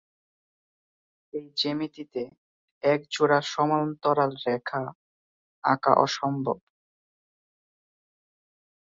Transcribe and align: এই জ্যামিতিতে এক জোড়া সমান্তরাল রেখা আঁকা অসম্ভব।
এই 1.33 1.45
জ্যামিতিতে 1.57 2.21
এক 2.83 2.99
জোড়া 3.11 3.39
সমান্তরাল 3.51 4.31
রেখা 4.47 4.81
আঁকা 5.63 5.93
অসম্ভব। 5.97 6.57